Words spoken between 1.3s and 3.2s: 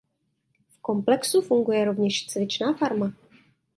funguje rovněž cvičná farma.